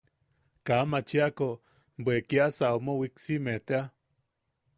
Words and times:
Kaa 0.65 0.85
machiako, 0.91 1.49
bwe 2.03 2.15
kiasa 2.27 2.65
omo 2.77 2.93
wiksiime 3.01 3.53
tea. 3.67 3.83